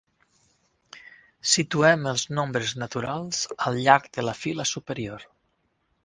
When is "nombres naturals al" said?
2.39-3.77